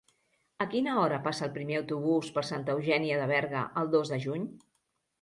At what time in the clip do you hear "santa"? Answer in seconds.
2.51-2.77